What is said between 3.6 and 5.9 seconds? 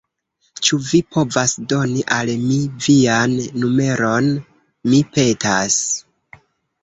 numeron? Mi petas